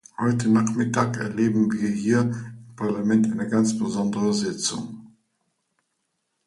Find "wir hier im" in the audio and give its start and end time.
1.73-2.75